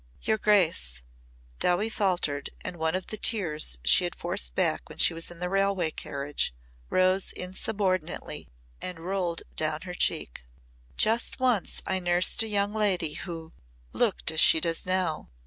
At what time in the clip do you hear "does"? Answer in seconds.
14.59-14.87